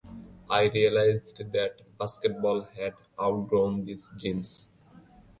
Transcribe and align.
I 0.49 0.63
realized 0.63 1.37
that 1.53 1.95
basketball 1.99 2.63
had 2.75 2.95
outgrown 3.21 3.85
these 3.85 4.09
gyms. 4.17 4.65